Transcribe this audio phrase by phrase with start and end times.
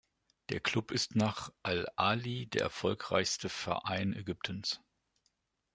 [0.49, 4.81] Der Club ist nach al-Ahly der erfolgreichste Verein Ägyptens.